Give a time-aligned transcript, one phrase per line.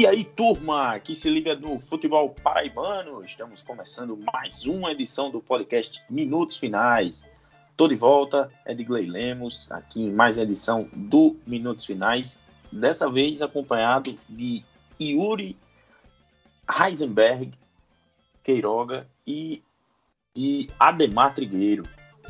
[0.00, 5.42] E aí, turma, que se liga no futebol paraibano, estamos começando mais uma edição do
[5.42, 7.22] podcast Minutos Finais.
[7.76, 12.40] Tô de volta, Edgley Lemos, aqui em mais uma edição do Minutos Finais,
[12.72, 14.64] dessa vez acompanhado de
[14.98, 15.54] Yuri
[16.82, 17.52] Heisenberg,
[18.42, 19.62] Queiroga e,
[20.34, 21.82] e Ademar Trigueiro,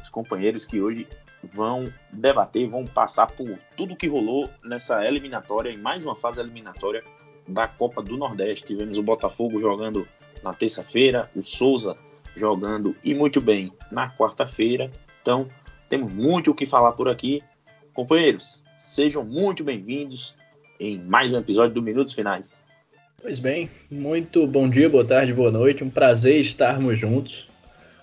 [0.02, 1.07] os companheiros que hoje
[1.41, 7.05] vão debater, vão passar por tudo que rolou nessa eliminatória, em mais uma fase eliminatória
[7.50, 8.67] da Copa do Nordeste.
[8.67, 10.07] Tivemos o Botafogo jogando
[10.43, 11.96] na terça-feira, o Souza
[12.36, 14.91] jogando e muito bem na quarta-feira.
[15.21, 15.49] Então,
[15.89, 17.43] temos muito o que falar por aqui.
[17.93, 20.35] Companheiros, sejam muito bem-vindos
[20.79, 22.64] em mais um episódio do Minutos Finais.
[23.21, 25.85] Pois bem, muito bom dia, boa tarde, boa noite.
[25.85, 27.50] Um prazer estarmos juntos.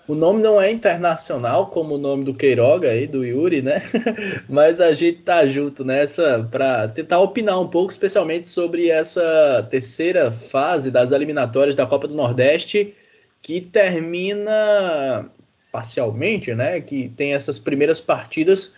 [0.08, 3.82] O nome não é internacional como o nome do Queiroga aí, do Yuri, né?
[4.50, 10.30] Mas a gente tá junto nessa para tentar opinar um pouco, especialmente sobre essa terceira
[10.32, 12.94] fase das eliminatórias da Copa do Nordeste,
[13.42, 15.30] que termina
[15.70, 16.80] parcialmente, né?
[16.80, 18.74] Que tem essas primeiras partidas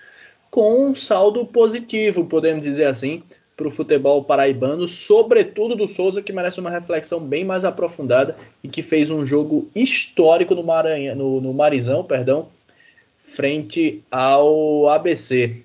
[0.50, 3.22] com um saldo positivo, podemos dizer assim
[3.61, 8.69] para o futebol paraibano, sobretudo do Souza, que merece uma reflexão bem mais aprofundada e
[8.70, 12.48] que fez um jogo histórico no, Maranhão, no, no Marizão, perdão,
[13.19, 15.62] frente ao ABC.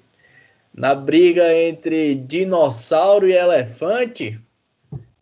[0.73, 4.37] Na briga entre dinossauro e elefante,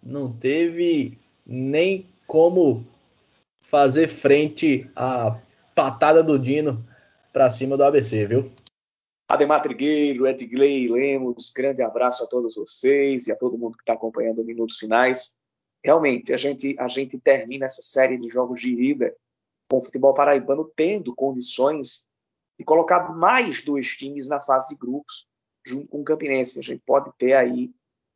[0.01, 2.83] não teve nem como
[3.61, 5.37] fazer frente à
[5.75, 6.83] patada do Dino
[7.31, 8.51] para cima do ABC, viu?
[9.33, 13.93] Ademar Trigueiro, Edgley Lemos, grande abraço a todos vocês e a todo mundo que está
[13.93, 15.35] acompanhando Minutos Finais.
[15.83, 19.11] Realmente, a gente, a gente termina essa série de jogos de ida
[19.67, 22.07] com o futebol paraibano tendo condições
[22.59, 25.25] de colocar mais dois times na fase de grupos,
[25.65, 26.59] junto com o Campinense.
[26.59, 27.71] A gente pode ter aí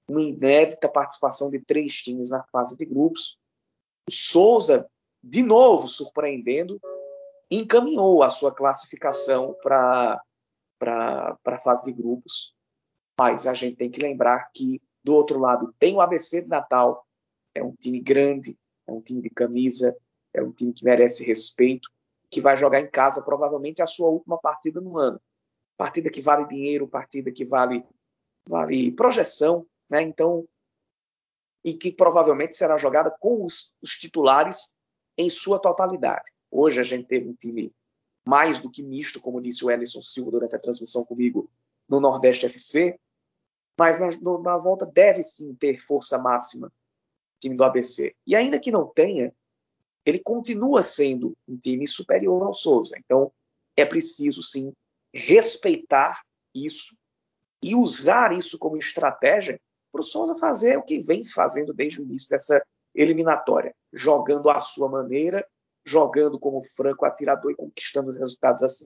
[0.08, 3.40] uma inédita participação de três times na fase de grupos.
[4.08, 4.88] O Souza,
[5.24, 6.80] de novo surpreendendo,
[7.50, 10.22] encaminhou a sua classificação para
[10.78, 12.56] para a fase de grupos.
[13.20, 17.06] Mas a gente tem que lembrar que, do outro lado, tem o ABC de Natal,
[17.56, 19.98] é um time grande, é um time de camisa,
[20.34, 21.90] é um time que merece respeito,
[22.30, 25.20] que vai jogar em casa provavelmente a sua última partida no ano.
[25.78, 27.84] Partida que vale dinheiro, partida que vale,
[28.48, 30.02] vale projeção, né?
[30.02, 30.48] Então,
[31.64, 34.76] e que provavelmente será jogada com os, os titulares
[35.18, 36.32] em sua totalidade.
[36.52, 37.74] Hoje a gente teve um time
[38.28, 41.50] mais do que misto, como disse o Ellison Silva durante a transmissão comigo
[41.88, 43.00] no Nordeste FC,
[43.80, 44.10] mas na,
[44.42, 46.72] na volta deve sim ter força máxima
[47.40, 48.14] time do ABC.
[48.26, 49.34] E ainda que não tenha,
[50.06, 52.98] ele continua sendo um time superior ao Souza.
[52.98, 53.32] Então,
[53.78, 54.74] é preciso sim
[55.14, 56.22] respeitar
[56.54, 56.98] isso
[57.62, 59.60] e usar isso como estratégia
[59.92, 62.62] para o Souza fazer o que vem fazendo desde o início dessa
[62.94, 65.48] eliminatória, jogando à sua maneira
[65.88, 68.86] jogando como franco atirador e conquistando os resultados assim.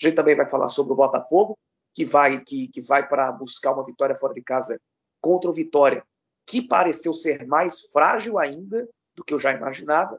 [0.00, 1.58] A gente também vai falar sobre o Botafogo,
[1.94, 4.80] que vai que, que vai para buscar uma vitória fora de casa
[5.20, 6.02] contra o Vitória,
[6.46, 10.18] que pareceu ser mais frágil ainda do que eu já imaginava.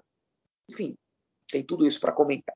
[0.69, 0.95] Enfim,
[1.49, 2.53] tem tudo isso para comentar.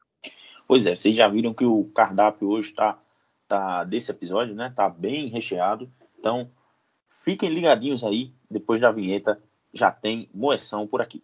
[0.68, 3.00] Pois é, vocês já viram que o cardápio hoje está
[3.48, 4.72] tá desse episódio, né?
[4.76, 5.92] Tá bem recheado.
[6.20, 6.52] Então,
[7.10, 9.42] fiquem ligadinhos aí, depois da vinheta
[9.74, 11.24] já tem moeção por aqui.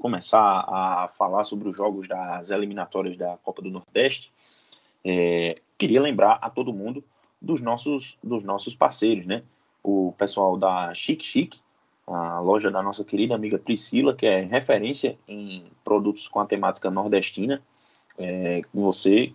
[0.00, 4.32] começar a falar sobre os jogos das eliminatórias da Copa do Nordeste,
[5.04, 7.04] é, queria lembrar a todo mundo
[7.40, 9.42] dos nossos, dos nossos parceiros, né?
[9.82, 11.56] O pessoal da Chic Chic,
[12.06, 16.90] a loja da nossa querida amiga Priscila, que é referência em produtos com a temática
[16.90, 17.62] nordestina.
[18.18, 19.32] É, você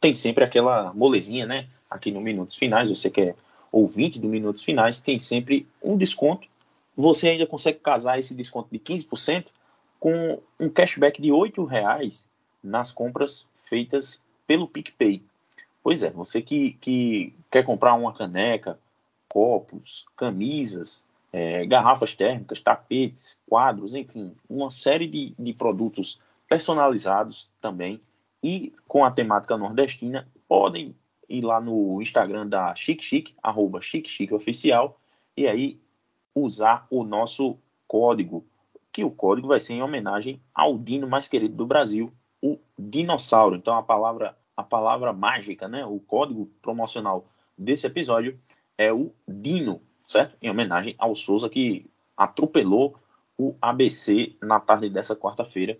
[0.00, 1.68] tem sempre aquela molezinha, né?
[1.88, 3.34] Aqui no Minutos Finais, você que é
[3.70, 6.48] ouvinte do Minutos Finais, tem sempre um desconto.
[6.96, 9.46] Você ainda consegue casar esse desconto de 15%
[10.00, 12.28] com um cashback de R$ reais
[12.64, 15.22] nas compras feitas pelo PicPay.
[15.82, 18.78] Pois é, você que, que quer comprar uma caneca,
[19.28, 26.18] copos, camisas, é, garrafas térmicas, tapetes, quadros, enfim, uma série de, de produtos
[26.48, 28.00] personalizados também
[28.42, 30.94] e com a temática nordestina, podem
[31.28, 34.98] ir lá no Instagram da Chic Chic, arroba Chic Chic Oficial,
[35.36, 35.78] e aí
[36.34, 37.56] usar o nosso
[37.86, 38.44] código,
[38.92, 43.56] que o código vai ser em homenagem ao Dino mais querido do Brasil, o dinossauro.
[43.56, 47.26] Então a palavra a palavra mágica, né, o código promocional
[47.56, 48.38] desse episódio
[48.76, 50.36] é o Dino, certo?
[50.42, 52.94] Em homenagem ao Souza que atropelou
[53.38, 55.78] o ABC na tarde dessa quarta-feira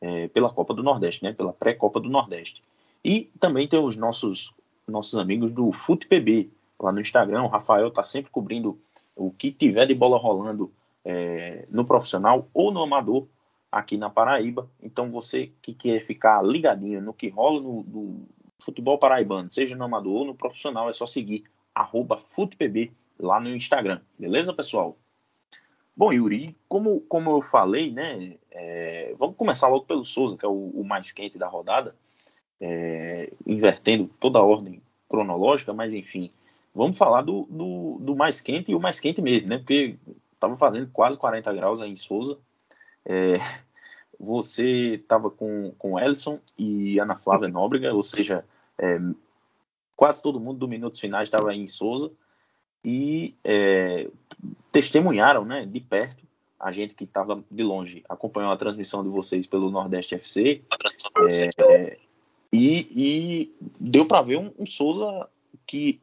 [0.00, 1.32] é, pela Copa do Nordeste, né?
[1.32, 2.62] Pela pré-Copa do Nordeste.
[3.04, 4.54] E também tem os nossos
[4.86, 7.44] nossos amigos do FutePB lá no Instagram.
[7.44, 8.78] O Rafael está sempre cobrindo
[9.14, 10.72] o que tiver de bola rolando
[11.10, 13.26] é, no profissional ou no amador
[13.70, 14.70] aqui na Paraíba.
[14.82, 18.28] Então você que quer ficar ligadinho no que rola no, no
[18.58, 21.44] futebol paraibano, seja no amador ou no profissional, é só seguir
[22.18, 24.00] FutePB lá no Instagram.
[24.18, 24.96] Beleza, pessoal?
[25.96, 30.48] Bom, Yuri, como, como eu falei, né, é, vamos começar logo pelo Souza, que é
[30.48, 31.94] o, o mais quente da rodada,
[32.60, 36.30] é, invertendo toda a ordem cronológica, mas enfim,
[36.74, 39.96] vamos falar do, do, do, mais quente e o mais quente mesmo, né, porque
[40.40, 42.38] estava fazendo quase 40 graus aí em Souza,
[43.04, 43.38] é,
[44.18, 48.44] você estava com, com Ellison e Ana Flávia Nóbrega, ou seja,
[48.78, 48.98] é,
[49.94, 52.10] quase todo mundo do Minutos Finais estava aí em Souza,
[52.82, 54.08] e é,
[54.72, 56.24] testemunharam né, de perto,
[56.58, 60.62] a gente que estava de longe acompanhou a transmissão de vocês pelo Nordeste FC,
[61.58, 61.98] é,
[62.52, 65.28] e, e, deu para ver um, um, Souza
[65.66, 66.00] que,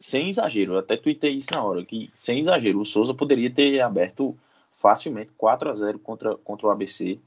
[0.00, 4.36] sem exagero, até tuitei isso na hora, que sem exagero, o Souza poderia ter aberto
[4.72, 7.18] facilmente 4 a 0 contra, contra o ABC,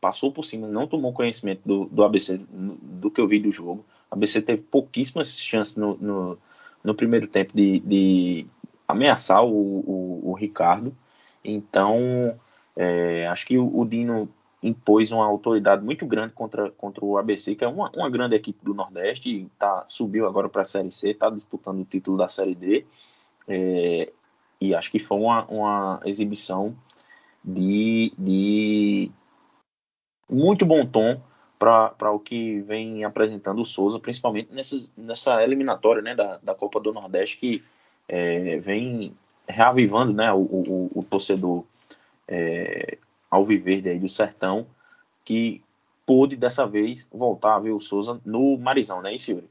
[0.00, 3.84] passou por cima, não tomou conhecimento do, do ABC, do que eu vi do jogo.
[4.10, 6.38] O ABC teve pouquíssimas chances no, no
[6.82, 8.46] no primeiro tempo de, de
[8.88, 10.96] ameaçar o, o, o, Ricardo.
[11.44, 12.38] Então,
[12.76, 14.28] é, acho que o, o, Dino
[14.62, 18.62] impôs uma autoridade muito grande contra, contra o ABC, que é uma, uma grande equipe
[18.64, 22.28] do Nordeste, e tá, subiu agora para a Série C, está disputando o título da
[22.28, 22.84] Série D.
[23.48, 24.12] É,
[24.60, 26.76] e acho que foi uma, uma exibição
[27.42, 29.10] de, de
[30.28, 31.20] muito bom tom
[31.58, 36.80] para o que vem apresentando o Souza, principalmente nessa, nessa eliminatória né, da, da Copa
[36.80, 37.62] do Nordeste, que
[38.08, 39.14] é, vem
[39.46, 41.64] reavivando né, o, o, o torcedor
[42.26, 42.98] é,
[43.30, 44.66] alviverde aí do Sertão,
[45.24, 45.62] que
[46.04, 49.48] pôde dessa vez voltar a ver o Souza no Marizão, né, Yuri?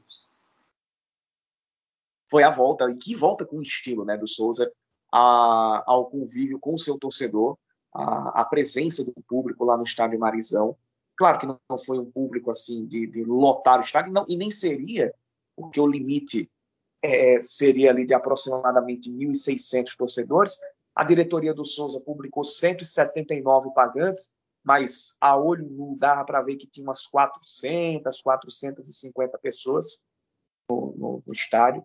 [2.30, 4.70] Foi a volta, e que volta com estilo né, do Souza
[5.10, 7.56] a, ao convívio com o seu torcedor,
[7.92, 10.76] a, a presença do público lá no estádio Marizão,
[11.20, 14.50] Claro que não foi um público assim de, de lotar o estádio, não, e nem
[14.50, 15.12] seria,
[15.54, 16.50] porque o limite
[17.02, 20.58] é, seria ali de aproximadamente 1.600 torcedores.
[20.94, 24.32] A diretoria do Souza publicou 179 pagantes,
[24.62, 30.02] mas a olho nu dava para ver que tinha umas 400, 450 pessoas
[30.68, 31.84] no, no, no estádio.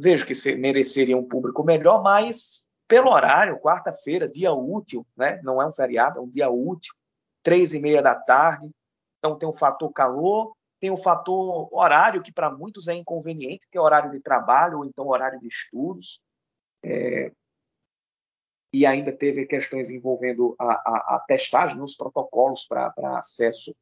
[0.00, 5.40] Vejo que mereceria um público melhor, mas pelo horário, quarta-feira, dia útil, né?
[5.42, 6.94] não é um feriado, é um dia útil,
[7.42, 8.70] três e meia da tarde.
[9.18, 13.78] Então tem o fator calor, tem o fator horário, que para muitos é inconveniente, que
[13.78, 16.20] é horário de trabalho ou então horário de estudos.
[16.84, 17.32] É...
[18.76, 23.74] E ainda teve questões envolvendo a, a, a testagem, os protocolos para acesso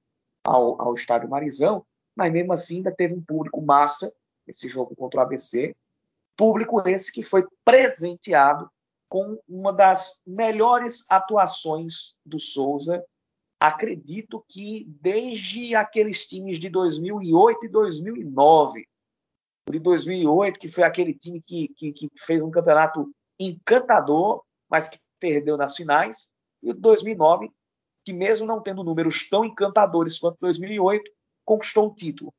[0.44, 4.14] ao, ao estádio Marizão, mas mesmo assim ainda teve um público massa,
[4.46, 5.74] esse jogo contra o ABC,
[6.36, 8.70] público esse que foi presenteado
[9.08, 13.04] com uma das melhores atuações do Souza.
[13.58, 18.86] Acredito que desde aqueles times de 2008 e 2009,
[19.68, 24.98] de 2008, que foi aquele time que, que, que fez um campeonato encantador, mas que
[25.20, 27.48] perdeu nas finais, e o 2009,
[28.04, 31.08] que mesmo não tendo números tão encantadores quanto 2008,
[31.44, 32.34] conquistou o título.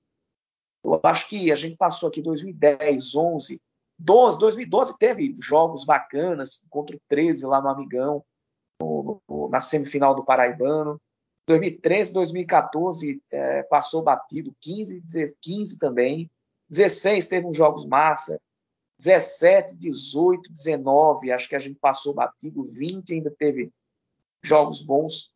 [0.83, 3.61] Eu acho que a gente passou aqui 2010, 11,
[3.97, 8.21] 12, 2012 teve jogos bacanas contra o 13 lá no Amigão,
[8.81, 10.99] no, no, na semifinal do Paraibano.
[11.47, 15.01] 2013, 2014 é, passou batido, 15,
[15.39, 16.29] 15 também,
[16.69, 18.41] 16 teve uns jogos massa,
[18.97, 23.71] 17, 18, 19, acho que a gente passou batido, 20 ainda teve
[24.41, 25.33] jogos bons,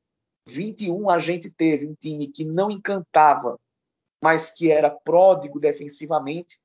[0.47, 3.59] 21 a gente teve um time que não encantava,
[4.21, 6.59] mas que era pródigo defensivamente,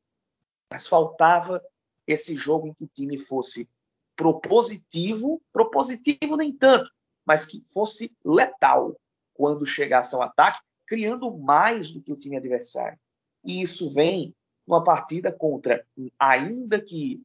[0.70, 1.62] mas faltava
[2.06, 3.68] esse jogo em que o time fosse
[4.16, 6.90] propositivo, propositivo nem tanto,
[7.24, 8.96] mas que fosse letal,
[9.32, 12.98] quando chegasse ao ataque, criando mais do que o time adversário.
[13.44, 14.34] E isso vem
[14.66, 15.86] numa partida contra,
[16.18, 17.22] ainda que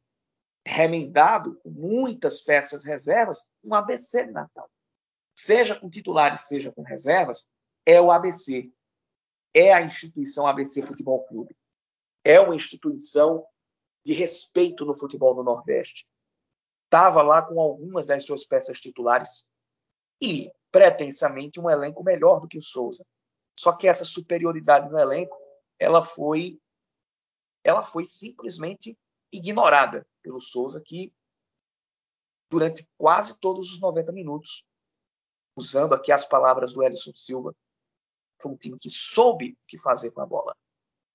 [0.65, 4.69] remendado, com muitas peças reservas, um ABC de Natal.
[5.36, 7.50] Seja com titulares, seja com reservas,
[7.86, 8.72] é o ABC.
[9.53, 11.55] É a instituição ABC Futebol Clube.
[12.24, 13.46] É uma instituição
[14.05, 16.08] de respeito no futebol no Nordeste.
[16.86, 19.48] estava lá com algumas das suas peças titulares
[20.22, 23.05] e, pretensamente, um elenco melhor do que o Souza.
[23.58, 25.36] Só que essa superioridade no elenco,
[25.77, 26.60] ela foi,
[27.70, 28.98] ela foi simplesmente
[29.32, 31.14] ignorada pelo Souza, que
[32.50, 34.66] durante quase todos os 90 minutos,
[35.56, 37.56] usando aqui as palavras do Ellison Silva,
[38.42, 40.56] foi um time que soube o que fazer com a bola.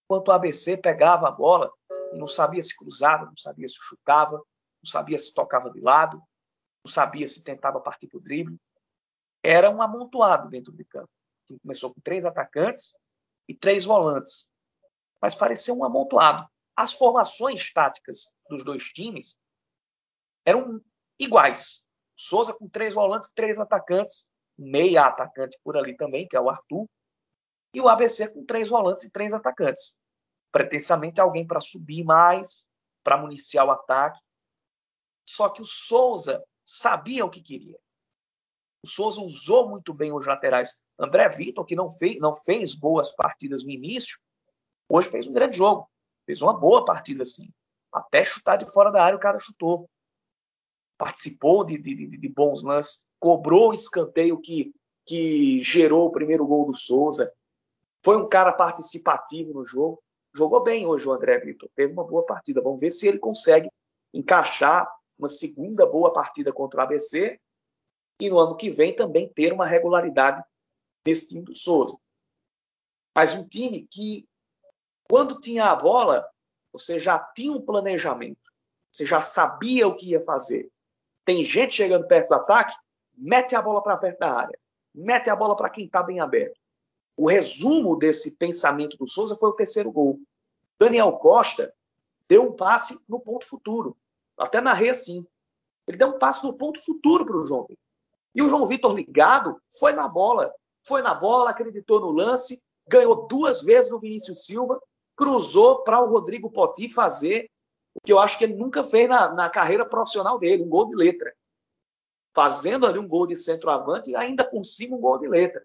[0.04, 1.72] Enquanto o ABC pegava a bola
[2.12, 6.22] e não sabia se cruzava, não sabia se chutava, não sabia se tocava de lado,
[6.84, 8.60] não sabia se tentava partir para o drible.
[9.42, 11.08] Era um amontoado dentro de campo.
[11.08, 12.94] O time começou com três atacantes
[13.48, 14.50] e três volantes.
[15.24, 16.46] Mas parecia um amontoado.
[16.76, 19.38] As formações táticas dos dois times
[20.44, 20.84] eram
[21.18, 21.86] iguais.
[22.14, 24.28] Souza com três volantes, três atacantes,
[24.58, 26.86] meia atacante por ali também, que é o Arthur,
[27.72, 29.98] e o ABC com três volantes e três atacantes.
[30.52, 32.68] Pretensamente alguém para subir mais,
[33.02, 34.20] para municiar o ataque.
[35.26, 37.78] Só que o Souza sabia o que queria.
[38.82, 40.78] O Souza usou muito bem os laterais.
[40.98, 44.18] André Vitor, que não fez, não fez boas partidas no início,
[44.94, 45.88] hoje fez um grande jogo.
[46.26, 47.50] Fez uma boa partida, sim.
[47.92, 49.88] Até chutar de fora da área, o cara chutou.
[50.96, 54.72] Participou de, de, de, de bons lances, cobrou o escanteio que,
[55.04, 57.32] que gerou o primeiro gol do Souza.
[58.02, 60.02] Foi um cara participativo no jogo.
[60.34, 61.68] Jogou bem hoje o André Vitor.
[61.74, 62.60] Teve uma boa partida.
[62.60, 63.68] Vamos ver se ele consegue
[64.12, 67.40] encaixar uma segunda boa partida contra o ABC
[68.20, 70.42] e no ano que vem também ter uma regularidade
[71.04, 71.96] desse time do Souza.
[73.16, 74.26] Mas um time que,
[75.08, 76.26] quando tinha a bola,
[76.72, 78.50] você já tinha um planejamento,
[78.90, 80.70] você já sabia o que ia fazer.
[81.24, 82.74] Tem gente chegando perto do ataque,
[83.16, 84.58] mete a bola para perto da área,
[84.94, 86.58] mete a bola para quem está bem aberto.
[87.16, 90.18] O resumo desse pensamento do Souza foi o terceiro gol.
[90.78, 91.72] Daniel Costa
[92.28, 93.96] deu um passe no ponto futuro.
[94.36, 95.24] Até narrei assim.
[95.86, 97.84] Ele deu um passe no ponto futuro para o João Vitor.
[98.34, 100.52] E o João Vitor ligado foi na bola.
[100.82, 104.80] Foi na bola, acreditou no lance, ganhou duas vezes no Vinícius Silva,
[105.16, 107.50] cruzou para o Rodrigo Poti fazer
[107.94, 110.86] o que eu acho que ele nunca fez na, na carreira profissional dele, um gol
[110.88, 111.32] de letra.
[112.34, 115.64] Fazendo ali um gol de centroavante e ainda por cima um gol de letra.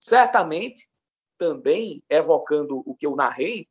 [0.00, 0.88] Certamente,
[1.38, 3.68] também evocando o que eu narrei,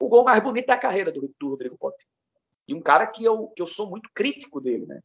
[0.00, 2.06] o gol mais bonito da carreira do, do Rodrigo Potti.
[2.66, 5.00] E um cara que eu, que eu sou muito crítico dele, né?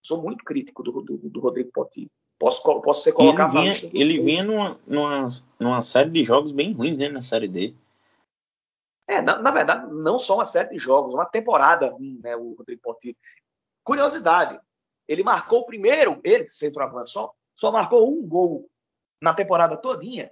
[0.00, 2.10] Sou muito crítico do, do, do Rodrigo Potti.
[2.38, 6.72] Posso, posso ser colocado ele vinha, ele vinha numa, numa, numa série de jogos bem
[6.72, 7.08] ruins, né?
[7.08, 7.74] Na série D.
[9.08, 12.36] É, na, na, verdade, não só uma série de jogos, uma temporada ruim, né?
[12.36, 13.16] O Rodrigo Potti.
[13.82, 14.60] Curiosidade,
[15.08, 18.68] ele marcou o primeiro, ele, centroavante, só, só marcou um gol
[19.20, 20.30] na temporada todinha,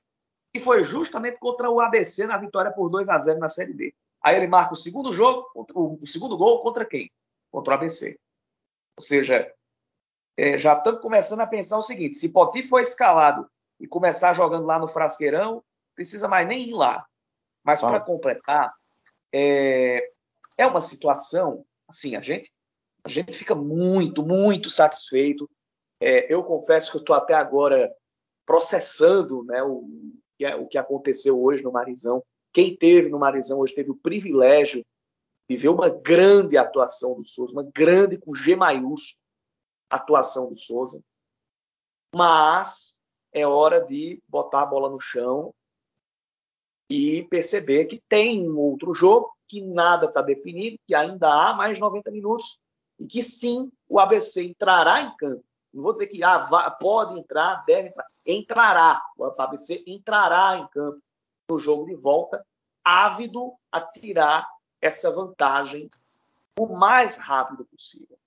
[0.54, 3.94] e foi justamente contra o ABC na vitória por 2 a 0 na Série B.
[4.22, 7.10] Aí ele marca o segundo jogo, o segundo gol contra quem?
[7.50, 8.18] Contra o ABC.
[8.98, 9.50] Ou seja,
[10.36, 13.48] é, já estamos começando a pensar o seguinte: se Poti for escalado
[13.80, 15.62] e começar jogando lá no Frasqueirão,
[15.94, 17.06] precisa mais nem ir lá.
[17.66, 18.72] Mas para completar,
[19.32, 20.12] é,
[20.56, 22.52] é uma situação assim, a gente
[23.02, 25.48] a gente fica muito, muito satisfeito.
[26.00, 27.92] É, eu confesso que eu estou até agora
[28.44, 29.88] processando né, o,
[30.40, 32.22] é, o que aconteceu hoje no Marizão.
[32.52, 34.84] Quem teve no Marizão hoje teve o privilégio
[35.48, 39.22] de ver uma grande atuação do Souza, uma grande com G maiúsculo
[39.88, 41.00] atuação do Souza.
[42.12, 42.98] Mas
[43.32, 45.54] é hora de botar a bola no chão
[46.88, 51.78] e perceber que tem um outro jogo, que nada está definido, que ainda há mais
[51.78, 52.58] 90 minutos
[52.98, 55.44] e que sim, o ABC entrará em campo
[55.76, 58.06] não vou dizer que ah, vai, pode entrar, deve entrar.
[58.24, 59.02] Entrará.
[59.18, 61.02] O ABC entrará em campo
[61.50, 62.44] no jogo de volta,
[62.82, 64.48] ávido a tirar
[64.80, 65.90] essa vantagem
[66.58, 68.18] o mais rápido possível.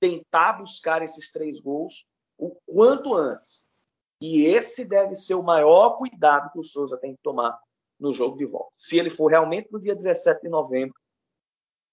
[0.00, 2.06] Tentar buscar esses três gols
[2.38, 3.70] o quanto antes.
[4.18, 7.60] E esse deve ser o maior cuidado que o Souza tem que tomar
[8.02, 8.72] no jogo de volta.
[8.74, 10.94] Se ele for realmente no dia 17 de novembro,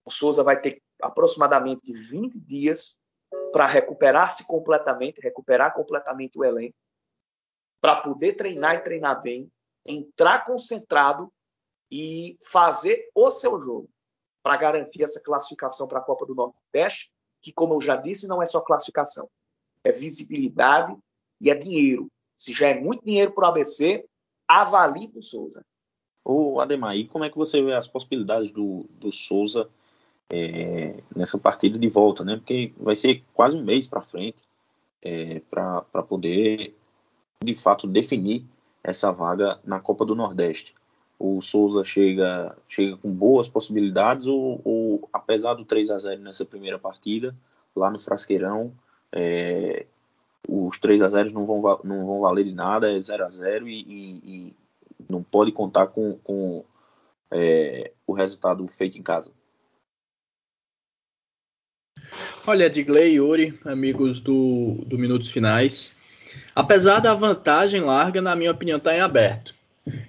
[0.03, 2.99] o Souza vai ter aproximadamente 20 dias
[3.51, 6.75] para recuperar-se completamente, recuperar completamente o elenco,
[7.79, 9.51] para poder treinar e treinar bem,
[9.85, 11.31] entrar concentrado
[11.91, 13.89] e fazer o seu jogo
[14.41, 17.11] para garantir essa classificação para a Copa do Nordeste,
[17.41, 19.29] que, como eu já disse, não é só classificação,
[19.83, 20.97] é visibilidade
[21.39, 22.11] e é dinheiro.
[22.35, 24.05] Se já é muito dinheiro para o ABC,
[24.47, 25.63] avalie o Souza.
[26.23, 29.69] Ô, Ademar, como é que você vê as possibilidades do, do Souza
[30.31, 32.35] é, nessa partida de volta, né?
[32.35, 34.43] Porque vai ser quase um mês para frente
[35.01, 36.75] é, para poder,
[37.43, 38.45] de fato, definir
[38.83, 40.75] essa vaga na Copa do Nordeste.
[41.17, 46.45] O Souza chega, chega com boas possibilidades ou, ou apesar do 3 a 0 nessa
[46.45, 47.35] primeira partida,
[47.75, 48.71] lá no Frasqueirão.
[49.11, 49.85] É,
[50.47, 53.67] os 3 a 0 não vão, não vão valer de nada, é 0 a 0
[53.67, 54.55] e, e, e
[55.07, 56.65] não pode contar com, com
[57.31, 59.31] é, o resultado feito em casa.
[62.45, 65.95] Olha, Edgley e Yuri, amigos do, do Minutos Finais.
[66.55, 69.53] Apesar da vantagem larga, na minha opinião, está em aberto.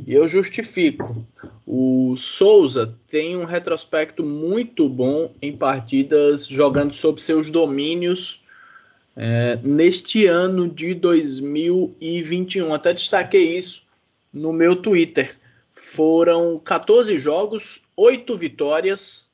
[0.07, 1.27] E eu justifico.
[1.67, 8.43] O Souza tem um retrospecto muito bom em partidas jogando sob seus domínios
[9.17, 12.73] é, neste ano de 2021.
[12.73, 13.83] Até destaquei isso
[14.33, 15.37] no meu Twitter.
[15.75, 19.27] Foram 14 jogos, 8 vitórias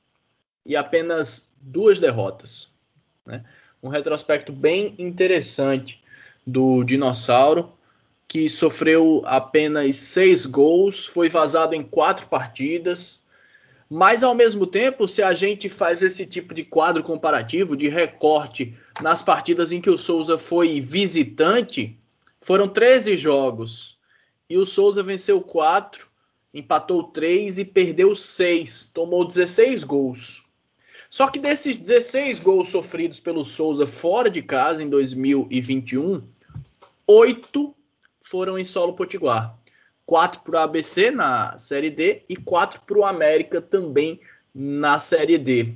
[0.65, 2.69] e apenas duas derrotas.
[3.25, 3.45] Né?
[3.83, 6.03] Um retrospecto bem interessante
[6.47, 7.73] do Dinossauro,
[8.29, 13.21] que sofreu apenas seis gols, foi vazado em quatro partidas.
[13.89, 18.75] Mas, ao mesmo tempo, se a gente faz esse tipo de quadro comparativo, de recorte
[19.01, 21.97] nas partidas em que o Souza foi visitante,
[22.41, 23.96] foram 13 jogos.
[24.49, 26.07] E o Souza venceu 4,
[26.55, 28.91] empatou 3 e perdeu 6.
[28.95, 30.47] Tomou 16 gols.
[31.09, 36.23] Só que desses 16 gols sofridos pelo Souza fora de casa em 2021,
[37.07, 37.75] oito
[38.21, 39.57] foram em solo potiguar.
[40.05, 44.21] Quatro para o ABC na Série D e quatro para o América também
[44.55, 45.75] na Série D.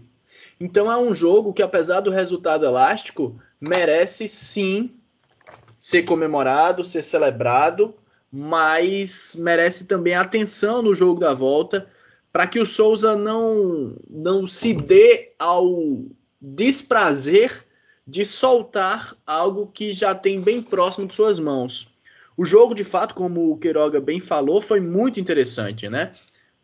[0.61, 4.95] Então é um jogo que, apesar do resultado elástico, merece sim
[5.79, 7.95] ser comemorado, ser celebrado,
[8.33, 11.89] mas merece também atenção no jogo da volta
[12.33, 16.05] para que o Souza não, não se dê ao
[16.41, 17.67] desprazer
[18.07, 21.93] de soltar algo que já tem bem próximo de suas mãos.
[22.37, 26.15] O jogo, de fato, como o Queiroga bem falou, foi muito interessante, né?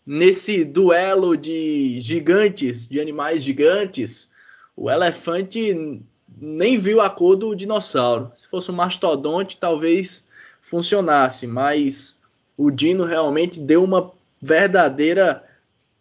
[0.05, 4.31] Nesse duelo de gigantes, de animais gigantes,
[4.77, 6.01] o elefante
[6.39, 8.31] nem viu a cor do dinossauro.
[8.39, 10.26] Se fosse um mastodonte, talvez
[10.67, 12.19] funcionasse, mas
[12.57, 15.45] o Dino realmente deu uma verdadeira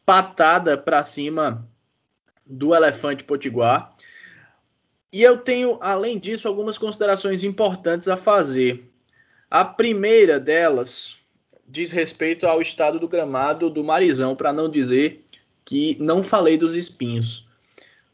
[0.04, 1.68] patada para cima
[2.44, 3.96] do elefante potiguar.
[5.14, 8.92] E eu tenho, além disso, algumas considerações importantes a fazer.
[9.52, 11.16] A primeira delas
[11.68, 15.24] diz respeito ao estado do gramado do Marizão, para não dizer
[15.64, 17.48] que não falei dos espinhos.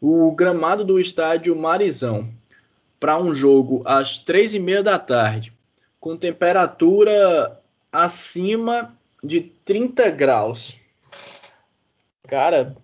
[0.01, 2.29] O gramado do estádio Marizão,
[2.99, 5.53] para um jogo às três e meia da tarde,
[6.01, 7.61] com temperatura
[7.91, 10.79] acima de 30 graus,
[12.27, 12.75] cara,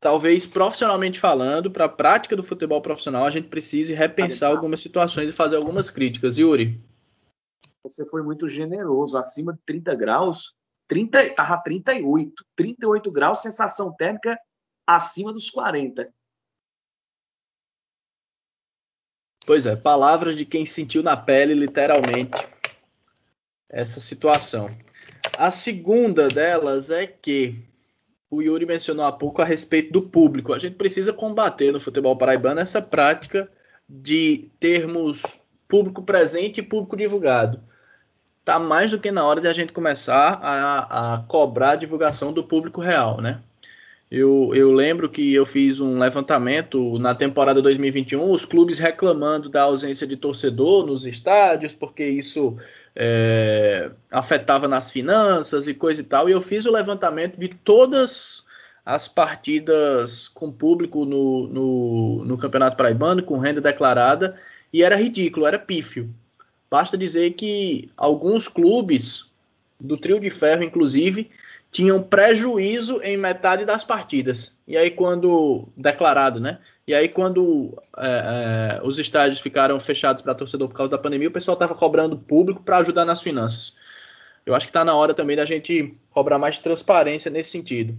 [0.00, 5.30] talvez profissionalmente falando, para a prática do futebol profissional, a gente precise repensar algumas situações
[5.30, 6.36] e fazer algumas críticas.
[6.36, 6.80] Yuri?
[7.84, 10.54] Você foi muito generoso, acima de 30 graus,
[10.88, 14.36] 30, tava 38, 38 graus, sensação térmica
[14.84, 16.12] acima dos 40.
[19.48, 22.36] Pois é, palavras de quem sentiu na pele, literalmente,
[23.66, 24.68] essa situação.
[25.38, 27.58] A segunda delas é que
[28.30, 30.52] o Yuri mencionou há pouco a respeito do público.
[30.52, 33.50] A gente precisa combater no futebol paraibano essa prática
[33.88, 37.58] de termos público presente e público divulgado.
[38.44, 42.34] Tá mais do que na hora de a gente começar a, a cobrar a divulgação
[42.34, 43.42] do público real, né?
[44.10, 49.62] Eu, eu lembro que eu fiz um levantamento na temporada 2021, os clubes reclamando da
[49.62, 52.56] ausência de torcedor nos estádios, porque isso
[52.96, 56.26] é, afetava nas finanças e coisa e tal.
[56.26, 58.42] E eu fiz o levantamento de todas
[58.84, 64.36] as partidas com público no, no, no Campeonato Paraibano, com renda declarada,
[64.72, 66.08] e era ridículo, era pífio.
[66.70, 69.26] Basta dizer que alguns clubes,
[69.78, 71.30] do trio de ferro inclusive,
[71.70, 74.56] tinham prejuízo em metade das partidas.
[74.66, 75.68] E aí, quando.
[75.76, 76.58] declarado, né?
[76.86, 81.28] E aí, quando é, é, os estádios ficaram fechados para torcedor por causa da pandemia,
[81.28, 83.74] o pessoal estava cobrando público para ajudar nas finanças.
[84.46, 87.94] Eu acho que está na hora também da gente cobrar mais transparência nesse sentido.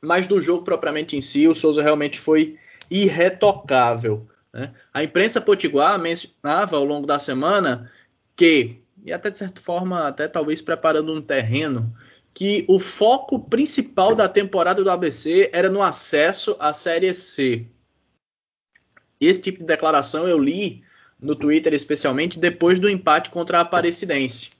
[0.00, 2.56] Mas do jogo propriamente em si, o Souza realmente foi
[2.88, 4.28] irretocável.
[4.52, 4.72] Né?
[4.94, 7.90] A imprensa potiguar mencionava ao longo da semana
[8.36, 11.92] que, e até de certa forma, até talvez preparando um terreno
[12.34, 17.66] que o foco principal da temporada do ABC era no acesso à Série C.
[19.20, 20.82] Esse tipo de declaração eu li
[21.20, 24.50] no Twitter, especialmente depois do empate contra a Aparecidense.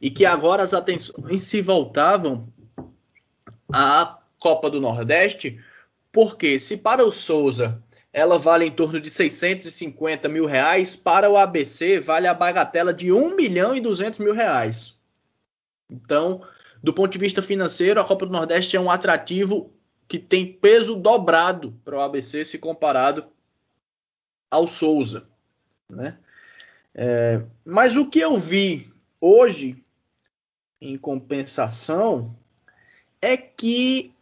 [0.00, 2.48] E que agora as atenções se voltavam
[3.72, 5.60] à Copa do Nordeste,
[6.10, 7.80] porque se para o Souza
[8.12, 13.12] ela vale em torno de 650 mil reais, para o ABC vale a bagatela de
[13.12, 14.98] 1 milhão e 200 mil reais.
[15.88, 16.42] Então,
[16.82, 19.72] do ponto de vista financeiro, a Copa do Nordeste é um atrativo
[20.08, 23.26] que tem peso dobrado para o ABC se comparado
[24.50, 25.24] ao Souza,
[25.88, 26.16] né?
[26.92, 29.76] É, mas o que eu vi hoje,
[30.80, 32.34] em compensação,
[33.22, 34.12] é que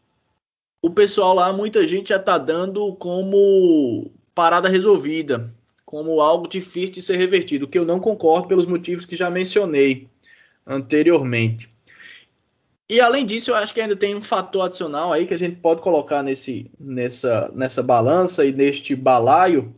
[0.83, 5.53] o pessoal lá, muita gente já está dando como parada resolvida,
[5.85, 10.07] como algo difícil de ser revertido, que eu não concordo pelos motivos que já mencionei
[10.67, 11.71] anteriormente.
[12.91, 15.57] E além disso, eu acho que ainda tem um fator adicional aí que a gente
[15.57, 19.77] pode colocar nesse, nessa, nessa balança e neste balaio,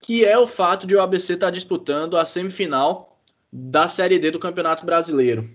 [0.00, 3.20] que é o fato de o ABC estar tá disputando a semifinal
[3.52, 5.48] da Série D do Campeonato Brasileiro.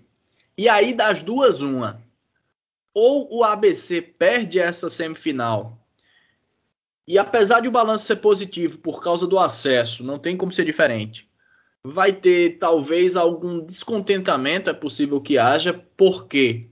[0.58, 2.04] E aí, das duas, uma.
[2.94, 5.80] Ou o ABC perde essa semifinal,
[7.08, 10.66] e apesar de o balanço ser positivo por causa do acesso, não tem como ser
[10.66, 11.29] diferente
[11.84, 16.70] vai ter talvez algum descontentamento, é possível que haja, porque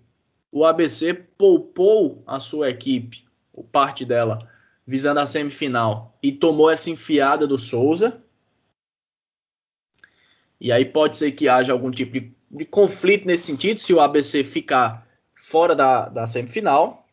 [0.52, 4.50] o ABC poupou a sua equipe, ou parte dela,
[4.86, 8.22] visando a semifinal, e tomou essa enfiada do Souza.
[10.60, 14.00] E aí pode ser que haja algum tipo de, de conflito nesse sentido, se o
[14.00, 17.08] ABC ficar fora da, da semifinal.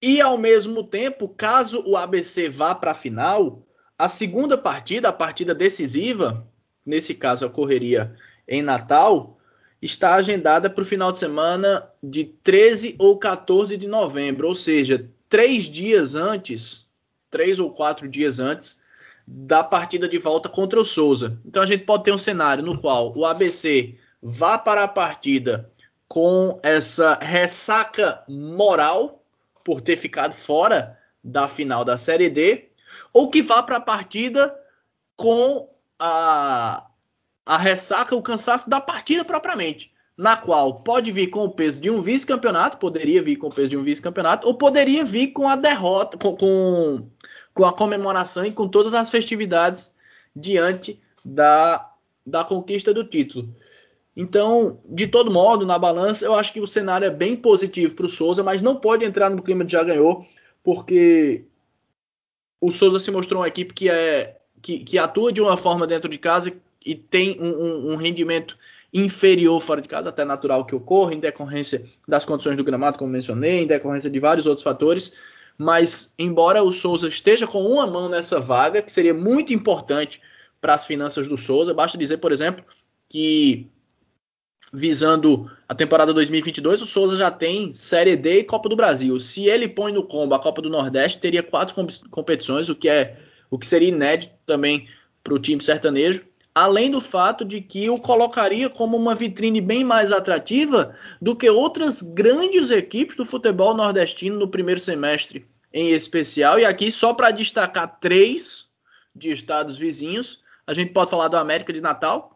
[0.00, 3.62] E ao mesmo tempo, caso o ABC vá para a final,
[4.02, 6.44] a segunda partida, a partida decisiva,
[6.84, 8.12] nesse caso ocorreria
[8.48, 9.38] em Natal,
[9.80, 15.08] está agendada para o final de semana de 13 ou 14 de novembro, ou seja,
[15.28, 16.88] três dias antes,
[17.30, 18.80] três ou quatro dias antes
[19.24, 21.38] da partida de volta contra o Souza.
[21.46, 25.70] Então a gente pode ter um cenário no qual o ABC vá para a partida
[26.08, 29.22] com essa ressaca moral
[29.62, 32.71] por ter ficado fora da final da Série D
[33.12, 34.54] ou que vá para a partida
[35.16, 36.86] com a,
[37.46, 41.90] a ressaca, o cansaço da partida propriamente, na qual pode vir com o peso de
[41.90, 45.56] um vice-campeonato, poderia vir com o peso de um vice-campeonato, ou poderia vir com a
[45.56, 47.08] derrota, com, com,
[47.54, 49.90] com a comemoração e com todas as festividades
[50.34, 51.90] diante da,
[52.26, 53.48] da conquista do título.
[54.16, 58.06] Então, de todo modo, na balança, eu acho que o cenário é bem positivo para
[58.06, 60.26] o Souza, mas não pode entrar no clima de já ganhou,
[60.62, 61.46] porque
[62.62, 66.08] o Souza se mostrou uma equipe que, é, que, que atua de uma forma dentro
[66.08, 66.54] de casa
[66.86, 68.56] e tem um, um, um, rendimento
[68.94, 73.10] inferior fora de casa, até natural que ocorra, em decorrência das condições do gramado, como
[73.10, 75.12] mencionei, em decorrência de vários outros fatores.
[75.58, 80.20] Mas, embora o Souza esteja com uma mão nessa vaga, que seria muito importante
[80.60, 82.64] para as finanças do Souza, basta dizer, por exemplo,
[83.08, 83.68] que
[84.72, 89.20] visando a temporada 2022, o Souza já tem Série D e Copa do Brasil.
[89.20, 91.74] Se ele põe no combo a Copa do Nordeste, teria quatro
[92.10, 93.18] competições, o que é
[93.50, 94.88] o que seria inédito também
[95.22, 96.24] para o time sertanejo.
[96.54, 101.48] Além do fato de que o colocaria como uma vitrine bem mais atrativa do que
[101.48, 106.58] outras grandes equipes do futebol nordestino no primeiro semestre, em especial.
[106.58, 108.66] E aqui, só para destacar três
[109.14, 112.31] de estados vizinhos, a gente pode falar do América de Natal,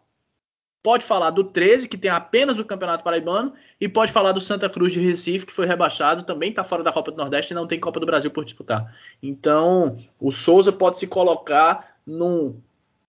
[0.87, 4.71] pode falar do 13, que tem apenas o Campeonato Paraibano, e pode falar do Santa
[4.71, 7.67] Cruz de Recife, que foi rebaixado, também está fora da Copa do Nordeste e não
[7.67, 8.97] tem Copa do Brasil por disputar.
[9.21, 12.55] Então, o Souza pode se colocar num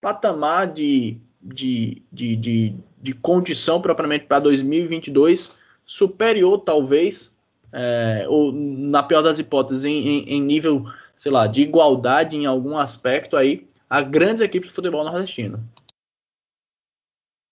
[0.01, 5.51] patamar de, de, de, de, de condição propriamente para 2022
[5.85, 7.37] superior, talvez,
[7.71, 10.83] é, ou na pior das hipóteses, em, em, em nível,
[11.15, 15.63] sei lá, de igualdade em algum aspecto aí, a grandes equipes de futebol nordestino.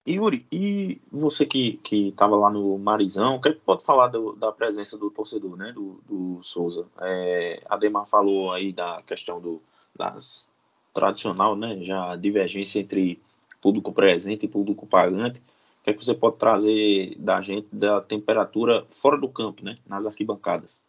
[0.08, 4.36] Yuri, e você que estava lá no Marizão, o que, é que pode falar do,
[4.36, 6.88] da presença do torcedor, né, do, do Souza?
[7.02, 9.62] É, Ademar falou aí da questão do
[9.96, 10.54] das
[10.94, 13.20] tradicional, né, já divergência entre
[13.60, 15.40] público presente e público pagante.
[15.40, 19.78] O que, é que você pode trazer da gente da temperatura fora do campo, né,
[19.88, 20.84] nas arquibancadas?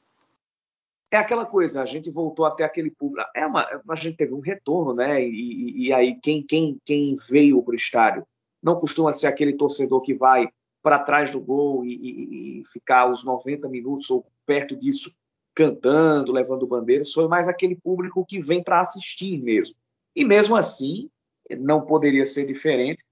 [1.10, 3.26] É aquela coisa, a gente voltou até aquele público.
[3.34, 5.22] É uma, a gente teve um retorno, né?
[5.22, 8.26] E, e, e aí quem, quem, quem veio para o estádio
[8.62, 10.48] não costuma ser aquele torcedor que vai
[10.82, 15.12] para trás do gol e, e, e, ficar os 90 minutos ou perto disso
[15.54, 19.74] cantando, levando bandeiras, foi mais aquele público que vem para assistir mesmo.
[20.14, 21.10] E mesmo assim,
[21.58, 23.02] não poderia ser diferente,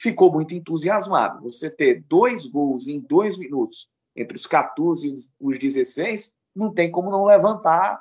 [0.00, 1.42] ficou muito entusiasmado.
[1.42, 6.90] Você ter dois gols em dois minutos, entre os 14 e os 16, não tem
[6.90, 8.00] como não levantar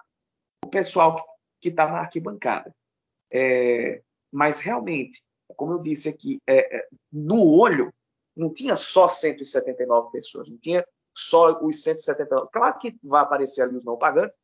[0.63, 1.23] o pessoal
[1.59, 2.73] que está na arquibancada.
[3.31, 5.23] É, mas realmente,
[5.57, 7.91] como eu disse aqui, é, é, no olho,
[8.35, 12.49] não tinha só 179 pessoas, não tinha só os 179.
[12.53, 14.37] Claro que vai aparecer ali os não pagantes,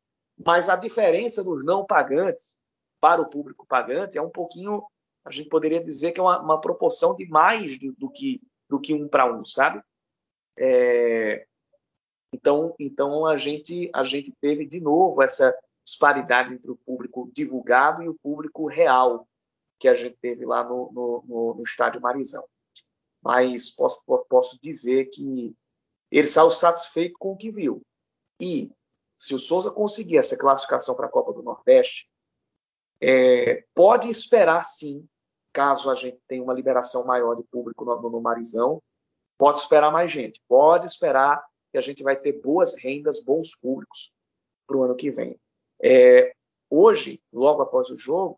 [0.44, 2.58] mas a diferença dos não pagantes
[3.00, 4.84] para o público pagante é um pouquinho,
[5.24, 8.80] a gente poderia dizer que é uma, uma proporção de mais do, do, que, do
[8.80, 9.82] que um para um, sabe?
[10.58, 11.46] É,
[12.34, 18.02] então, então a gente a gente teve de novo essa disparidade entre o público divulgado
[18.02, 19.28] e o público real
[19.84, 22.48] que a gente teve lá no, no, no, no estádio Marizão.
[23.22, 25.54] Mas posso, posso dizer que
[26.10, 27.82] ele saiu satisfeito com o que viu.
[28.40, 28.72] E
[29.14, 32.10] se o Souza conseguir essa classificação para a Copa do Nordeste,
[33.02, 35.06] é, pode esperar sim,
[35.52, 38.82] caso a gente tenha uma liberação maior de público no, no Marizão,
[39.38, 44.14] pode esperar mais gente, pode esperar que a gente vai ter boas rendas, bons públicos
[44.66, 45.38] para o ano que vem.
[45.84, 46.34] É,
[46.70, 48.38] hoje, logo após o jogo,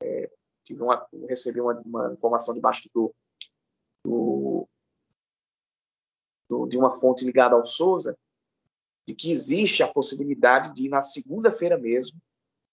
[0.00, 0.30] é,
[0.64, 3.12] tive uma, recebi uma, uma, informação de bastidor
[4.04, 4.66] do,
[6.48, 8.16] do, de uma fonte ligada ao Souza,
[9.06, 12.18] de que existe a possibilidade de, na segunda-feira mesmo,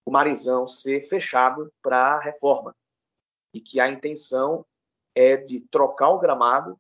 [0.06, 2.76] o Marizão ser fechado para reforma.
[3.54, 4.66] E que a intenção
[5.14, 6.80] é de trocar o gramado,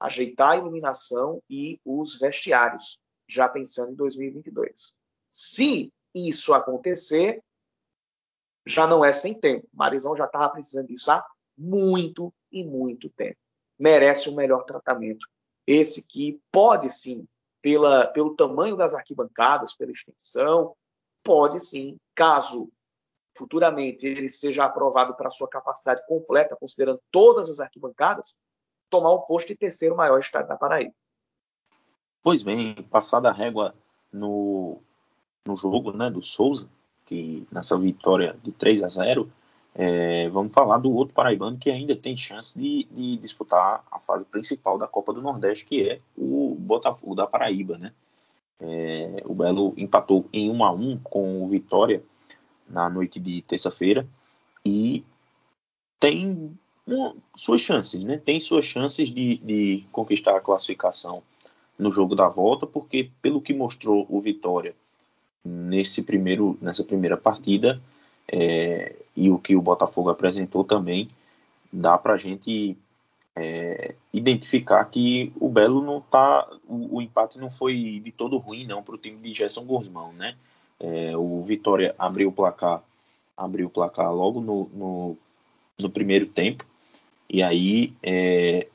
[0.00, 2.98] ajeitar a iluminação e os vestiários,
[3.28, 4.96] já pensando em 2022.
[5.28, 7.42] Se isso acontecer,
[8.66, 9.68] já não é sem tempo.
[9.72, 11.24] Marizão já estava precisando disso há
[11.56, 13.38] muito e muito tempo.
[13.78, 15.26] Merece um melhor tratamento.
[15.66, 17.26] Esse que pode sim,
[17.60, 20.74] pela, pelo tamanho das arquibancadas, pela extensão,
[21.22, 22.70] pode sim, caso
[23.36, 28.36] futuramente ele seja aprovado para sua capacidade completa, considerando todas as arquibancadas,
[28.90, 30.94] tomar o posto de terceiro maior estádio da Paraíba.
[32.22, 33.74] Pois bem, passada a régua
[34.12, 34.78] no,
[35.46, 36.70] no jogo né, do Souza,
[37.12, 39.30] que nessa vitória de 3 a 0,
[39.74, 44.24] é, vamos falar do outro paraibano que ainda tem chance de, de, disputar a fase
[44.24, 47.92] principal da Copa do Nordeste, que é o Botafogo da Paraíba, né?
[48.58, 52.02] É, o Belo empatou em 1 a 1 com o Vitória
[52.68, 54.06] na noite de terça-feira
[54.64, 55.04] e
[55.98, 58.16] tem uma, suas chances, né?
[58.16, 61.22] Tem suas chances de, de conquistar a classificação
[61.78, 64.74] no jogo da volta, porque pelo que mostrou o Vitória
[65.44, 67.80] nesse primeiro, nessa primeira partida
[68.30, 71.08] é, e o que o Botafogo apresentou também,
[71.72, 72.76] dá para a gente
[73.34, 78.66] é, identificar que o Belo não tá, o, o, empate não foi de todo ruim
[78.66, 80.36] não para o time de Gerson Guzmão, né?
[80.78, 82.82] É, o Vitória abriu o placar,
[83.36, 85.16] abriu o placar logo no, no,
[85.78, 86.64] no primeiro tempo
[87.28, 88.66] e aí é,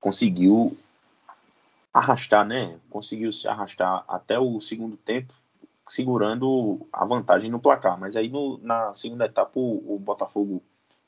[0.00, 0.76] conseguiu
[1.96, 2.78] arrastar, né?
[2.90, 5.32] Conseguiu se arrastar até o segundo tempo,
[5.88, 7.98] segurando a vantagem no placar.
[7.98, 10.62] Mas aí no, na segunda etapa o, o Botafogo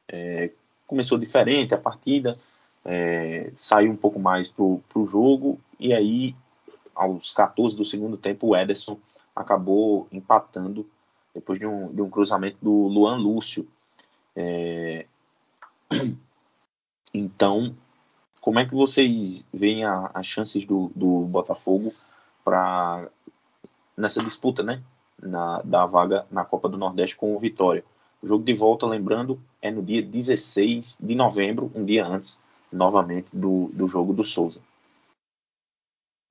[0.08, 0.50] é,
[0.86, 2.38] começou diferente a partida,
[2.84, 6.34] é, saiu um pouco mais pro, pro jogo e aí
[6.94, 8.98] aos 14 do segundo tempo o Ederson
[9.36, 10.88] acabou empatando
[11.34, 13.68] depois de um, de um cruzamento do Luan Lúcio.
[14.34, 15.04] É...
[17.14, 17.74] Então
[18.40, 21.92] como é que vocês veem a, as chances do, do Botafogo
[22.44, 23.08] para
[23.96, 24.82] nessa disputa, né?
[25.20, 27.84] Na, da vaga na Copa do Nordeste com o Vitória.
[28.22, 33.28] O jogo de volta, lembrando, é no dia 16 de novembro, um dia antes, novamente,
[33.32, 34.62] do, do jogo do Souza.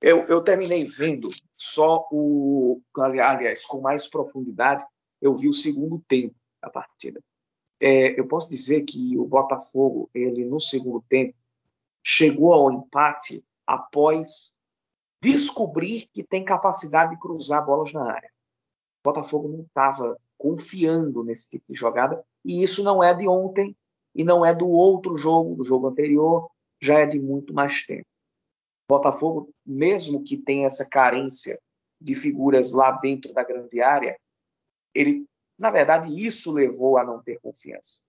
[0.00, 2.80] Eu, eu terminei vendo só o.
[2.96, 4.84] Aliás, com mais profundidade,
[5.20, 7.20] eu vi o segundo tempo da partida.
[7.80, 11.34] É, eu posso dizer que o Botafogo, ele no segundo tempo,
[12.10, 14.54] chegou ao empate após
[15.22, 18.30] descobrir que tem capacidade de cruzar bolas na área.
[19.04, 23.76] O Botafogo não estava confiando nesse tipo de jogada, e isso não é de ontem
[24.14, 28.06] e não é do outro jogo, do jogo anterior, já é de muito mais tempo.
[28.90, 31.60] O Botafogo, mesmo que tenha essa carência
[32.00, 34.18] de figuras lá dentro da grande área,
[34.94, 35.26] ele,
[35.58, 38.00] na verdade, isso levou a não ter confiança.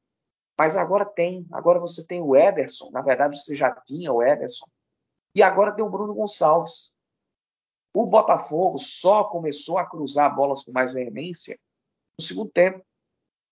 [0.59, 1.47] Mas agora tem.
[1.53, 2.91] Agora você tem o Ederson.
[2.91, 4.67] Na verdade, você já tinha o Ederson.
[5.33, 6.93] E agora tem o Bruno Gonçalves.
[7.93, 11.57] O Botafogo só começou a cruzar bolas com mais veemência
[12.19, 12.85] no segundo tempo.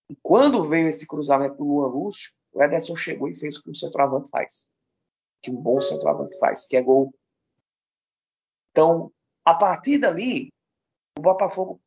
[0.10, 3.70] E quando veio esse cruzamento do Luan Lúcio, o Ederson chegou e fez o que
[3.70, 4.70] o centroavante faz.
[5.41, 7.15] Que um bom centroavante faz, que é gol.
[8.72, 9.13] Então,
[9.46, 10.52] a partir dali,
[11.17, 11.80] o Botafogo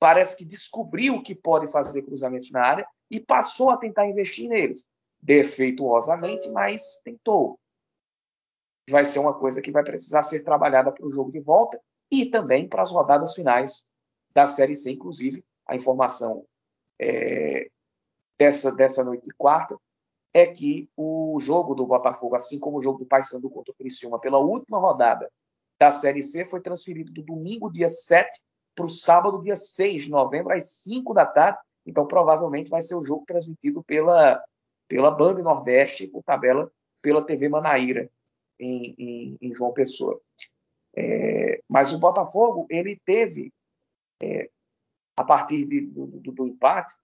[0.00, 4.86] parece que descobriu que pode fazer cruzamentos na área e passou a tentar investir neles.
[5.20, 7.58] Defeituosamente, mas tentou.
[8.88, 12.26] Vai ser uma coisa que vai precisar ser trabalhada para o jogo de volta e
[12.26, 13.86] também para as rodadas finais
[14.32, 15.44] da Série C, inclusive.
[15.66, 16.46] A informação
[17.00, 17.68] é,
[18.38, 19.76] dessa, dessa noite de quarta
[20.32, 24.20] é que o jogo do Botafogo, assim como o jogo do Paysandu contra o Criciúma,
[24.20, 25.32] pela última rodada
[25.80, 28.40] da Série C, foi transferido do domingo, dia 7,
[28.74, 31.58] para o sábado, dia 6 de novembro, às 5 da tarde.
[31.86, 34.42] Então, provavelmente vai ser o jogo transmitido pela,
[34.88, 36.70] pela Band Nordeste, por tabela,
[37.00, 38.10] pela TV Manaíra,
[38.58, 40.20] em, em, em João Pessoa.
[40.96, 43.52] É, mas o Botafogo, ele teve,
[44.20, 44.50] é,
[45.16, 46.94] a partir de, do, do, do, empate,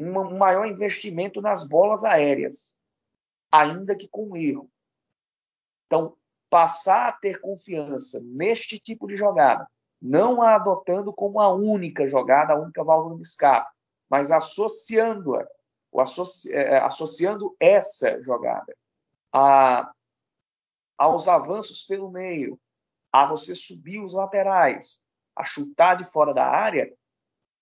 [0.00, 2.74] um maior investimento nas bolas aéreas,
[3.52, 4.68] ainda que com erro.
[5.86, 6.16] Então,
[6.50, 9.68] passar a ter confiança neste tipo de jogada,
[10.00, 13.75] não a adotando como a única jogada, a única válvula de escape,
[14.08, 15.46] mas associando-a,
[16.00, 18.76] associ, é, associando essa jogada
[19.32, 19.92] a,
[20.98, 22.58] aos avanços pelo meio,
[23.12, 25.00] a você subir os laterais,
[25.34, 26.92] a chutar de fora da área,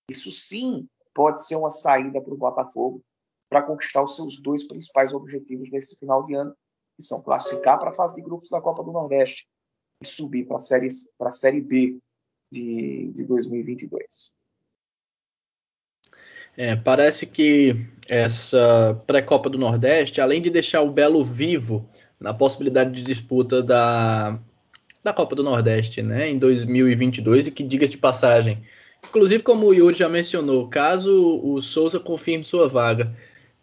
[0.09, 3.03] isso sim pode ser uma saída para o Botafogo
[3.49, 6.55] para conquistar os seus dois principais objetivos nesse final de ano,
[6.97, 9.49] que são classificar para a fase de grupos da Copa do Nordeste
[10.03, 10.89] e subir para a série,
[11.31, 11.99] série B
[12.51, 14.35] de, de 2022.
[16.57, 17.77] É, parece que
[18.09, 21.89] essa pré-copa do Nordeste, além de deixar o Belo vivo
[22.21, 24.39] na possibilidade de disputa da,
[25.03, 28.63] da Copa do Nordeste, né, em 2022, e que diga de passagem,
[29.09, 33.15] inclusive como o Yuri já mencionou, caso o Souza confirme sua vaga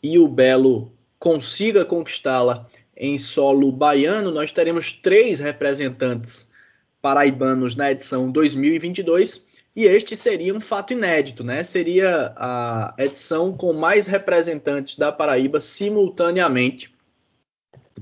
[0.03, 6.49] e o Belo consiga conquistá-la em solo baiano, nós teremos três representantes
[7.01, 9.41] paraibanos na edição 2022
[9.75, 11.63] e este seria um fato inédito, né?
[11.63, 16.93] Seria a edição com mais representantes da Paraíba simultaneamente,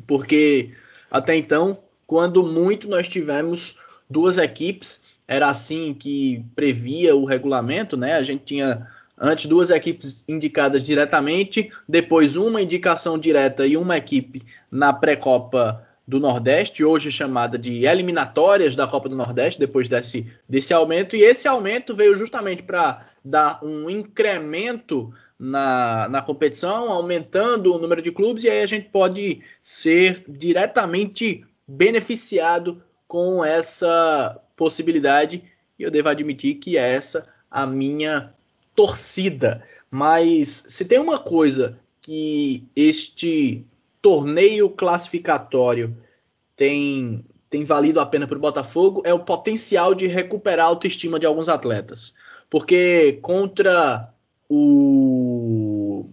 [0.07, 0.73] porque
[1.11, 3.77] até então, quando muito nós tivemos
[4.09, 8.15] duas equipes, era assim que previa o regulamento, né?
[8.15, 14.43] A gente tinha antes duas equipes indicadas diretamente, depois uma indicação direta e uma equipe
[14.71, 20.73] na pré-copa do Nordeste, hoje chamada de eliminatórias da Copa do Nordeste, depois desse, desse
[20.73, 27.77] aumento, e esse aumento veio justamente para dar um incremento na, na competição, aumentando o
[27.77, 35.43] número de clubes, e aí a gente pode ser diretamente beneficiado com essa possibilidade,
[35.77, 38.33] e eu devo admitir que é essa a minha
[38.73, 39.63] torcida.
[39.91, 43.63] Mas se tem uma coisa que este
[44.01, 45.97] torneio classificatório
[46.55, 51.19] tem, tem valido a pena para o Botafogo é o potencial de recuperar a autoestima
[51.19, 52.13] de alguns atletas.
[52.49, 54.11] Porque contra
[54.49, 56.09] o,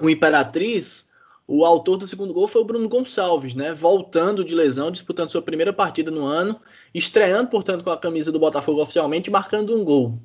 [0.00, 1.10] o Imperatriz,
[1.46, 3.72] o autor do segundo gol foi o Bruno Gonçalves, né?
[3.72, 6.60] Voltando de lesão, disputando sua primeira partida no ano,
[6.94, 10.18] estreando, portanto, com a camisa do Botafogo oficialmente, marcando um gol.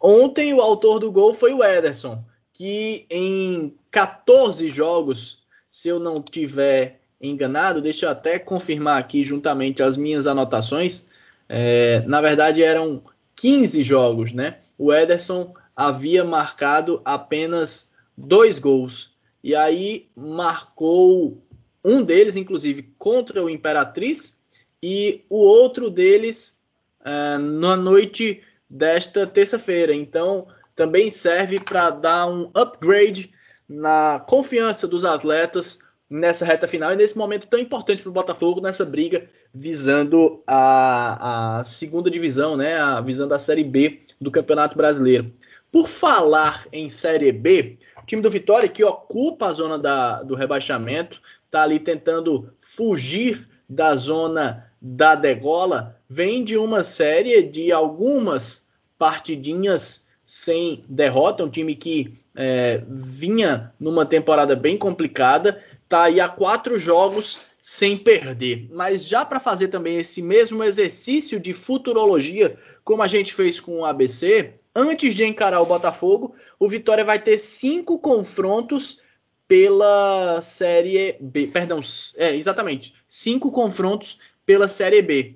[0.00, 5.39] Ontem, o autor do gol foi o Ederson, que em 14 jogos
[5.70, 11.06] se eu não tiver enganado, deixa eu até confirmar aqui juntamente as minhas anotações.
[11.48, 13.02] É, na verdade, eram
[13.36, 14.58] 15 jogos, né?
[14.76, 19.14] O Ederson havia marcado apenas dois gols.
[19.42, 21.42] E aí marcou
[21.84, 24.34] um deles, inclusive, contra o Imperatriz,
[24.82, 26.58] e o outro deles
[27.04, 29.94] é, na noite desta terça-feira.
[29.94, 33.32] Então, também serve para dar um upgrade
[33.70, 35.78] na confiança dos atletas
[36.10, 41.60] nessa reta final e nesse momento tão importante para o Botafogo nessa briga visando a,
[41.60, 45.32] a segunda divisão, né, a visando a Série B do Campeonato Brasileiro.
[45.70, 50.34] Por falar em Série B, o time do Vitória que ocupa a zona da, do
[50.34, 58.66] rebaixamento, está ali tentando fugir da zona da degola, vem de uma série de algumas
[58.98, 66.28] partidinhas sem derrota, um time que é, vinha numa temporada bem complicada, tá aí há
[66.28, 68.68] quatro jogos sem perder.
[68.70, 73.80] Mas já para fazer também esse mesmo exercício de futurologia, como a gente fez com
[73.80, 79.00] o ABC, antes de encarar o Botafogo, o Vitória vai ter cinco confrontos
[79.48, 81.48] pela Série B.
[81.48, 81.80] Perdão,
[82.16, 82.94] é, exatamente.
[83.08, 85.34] Cinco confrontos pela Série B.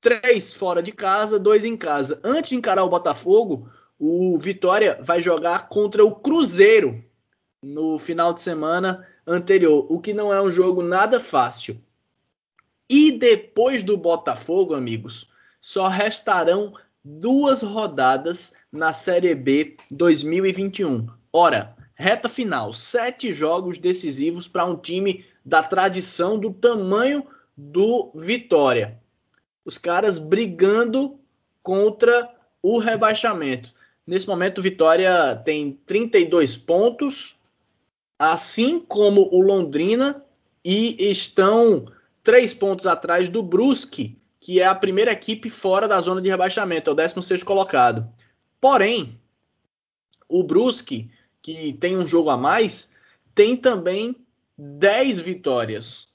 [0.00, 2.18] Três fora de casa, dois em casa.
[2.24, 7.02] Antes de encarar o Botafogo, o Vitória vai jogar contra o Cruzeiro
[7.62, 11.80] no final de semana anterior, o que não é um jogo nada fácil.
[12.88, 15.30] E depois do Botafogo, amigos,
[15.60, 16.72] só restarão
[17.04, 21.06] duas rodadas na Série B 2021.
[21.32, 27.26] Ora, reta final, sete jogos decisivos para um time da tradição do tamanho
[27.56, 28.98] do Vitória.
[29.64, 31.18] Os caras brigando
[31.62, 32.32] contra
[32.62, 33.74] o rebaixamento.
[34.08, 37.36] Nesse momento, o Vitória tem 32 pontos,
[38.18, 40.24] assim como o Londrina,
[40.64, 41.92] e estão
[42.22, 46.88] três pontos atrás do Brusque, que é a primeira equipe fora da zona de rebaixamento,
[46.88, 48.10] é o 16 colocado.
[48.58, 49.20] Porém,
[50.26, 51.10] o Brusque,
[51.42, 52.90] que tem um jogo a mais,
[53.34, 54.16] tem também
[54.56, 56.07] 10 vitórias.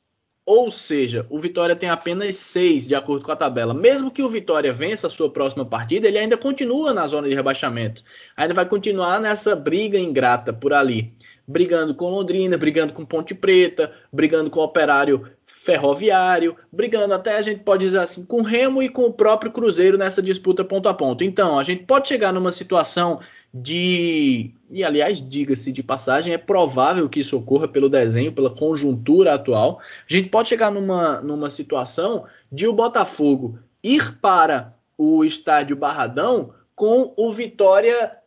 [0.46, 3.74] Ou seja, o Vitória tem apenas seis, de acordo com a tabela.
[3.74, 7.34] Mesmo que o Vitória vença a sua próxima partida, ele ainda continua na zona de
[7.34, 8.04] rebaixamento.
[8.36, 11.14] Ainda vai continuar nessa briga ingrata por ali.
[11.48, 17.42] Brigando com Londrina, brigando com Ponte Preta, brigando com o Operário Ferroviário, brigando até a
[17.42, 20.94] gente pode dizer assim, com Remo e com o próprio Cruzeiro nessa disputa ponto a
[20.94, 21.24] ponto.
[21.24, 23.20] Então, a gente pode chegar numa situação
[23.54, 24.52] de.
[24.72, 29.80] E aliás, diga-se de passagem, é provável que isso ocorra pelo desenho, pela conjuntura atual.
[30.10, 36.54] A gente pode chegar numa, numa situação de o Botafogo ir para o estádio Barradão
[36.76, 38.18] com o Vitória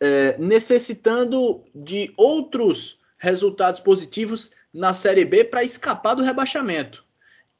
[0.00, 7.04] é, necessitando de outros resultados positivos na Série B para escapar do rebaixamento.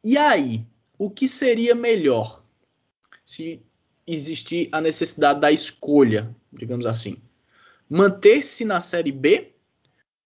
[0.02, 0.66] E aí,
[0.98, 2.42] o que seria melhor
[3.24, 3.62] se
[4.06, 7.16] existir a necessidade da escolha, digamos assim.
[7.88, 9.52] Manter-se na Série B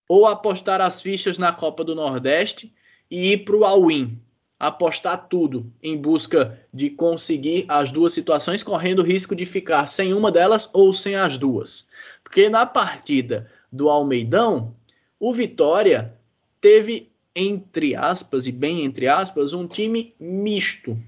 [0.09, 2.73] ou apostar as fichas na Copa do Nordeste
[3.11, 4.19] e ir para o all-in,
[4.59, 10.13] apostar tudo em busca de conseguir as duas situações, correndo o risco de ficar sem
[10.13, 11.87] uma delas ou sem as duas.
[12.25, 14.75] Porque na partida do Almeidão,
[15.21, 16.15] o Vitória
[16.61, 20.99] teve, entre aspas, e bem entre aspas, um time misto.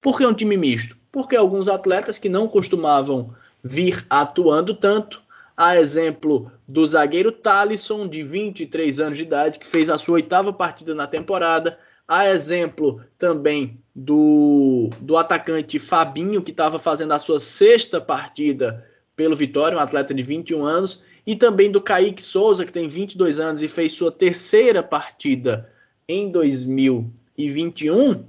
[0.00, 0.97] Por que um time misto?
[1.10, 5.22] Porque alguns atletas que não costumavam vir atuando tanto,
[5.56, 10.52] a exemplo do zagueiro Talisson, de 23 anos de idade, que fez a sua oitava
[10.52, 17.40] partida na temporada, a exemplo também do, do atacante Fabinho, que estava fazendo a sua
[17.40, 18.86] sexta partida
[19.16, 23.40] pelo Vitória, um atleta de 21 anos, e também do Kaique Souza, que tem 22
[23.40, 25.68] anos e fez sua terceira partida
[26.08, 28.24] em 2021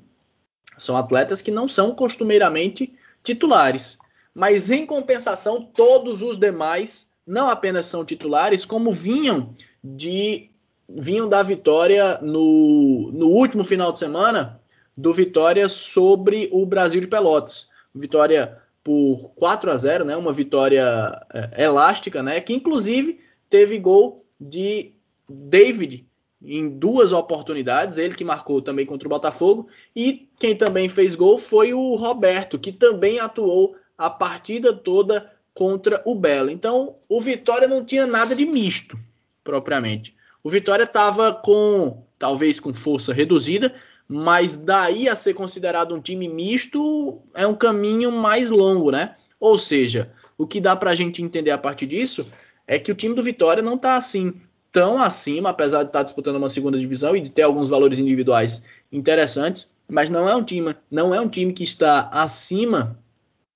[0.84, 3.98] são atletas que não são costumeiramente titulares.
[4.34, 9.54] Mas em compensação, todos os demais não apenas são titulares, como vinham
[9.84, 10.50] de
[10.92, 14.60] vinham da vitória no, no último final de semana
[14.98, 17.70] do Vitória sobre o Brasil de Pelotas.
[17.94, 20.16] Vitória por 4 a 0, né?
[20.16, 20.84] Uma vitória
[21.32, 22.42] é, elástica, né?
[22.42, 23.20] Que inclusive
[23.50, 24.94] teve gol de
[25.30, 26.09] David
[26.42, 31.38] em duas oportunidades, ele que marcou também contra o Botafogo, e quem também fez gol
[31.38, 36.50] foi o Roberto, que também atuou a partida toda contra o Belo.
[36.50, 38.98] Então, o Vitória não tinha nada de misto,
[39.44, 40.16] propriamente.
[40.42, 43.76] O Vitória estava com, talvez com força reduzida,
[44.08, 49.16] mas daí a ser considerado um time misto é um caminho mais longo, né?
[49.40, 52.26] Ou seja, o que dá para a gente entender a partir disso
[52.66, 54.34] é que o time do Vitória não está assim
[54.72, 58.64] tão acima, apesar de estar disputando uma segunda divisão e de ter alguns valores individuais
[58.92, 63.00] interessantes, mas não é um time, não é um time que está acima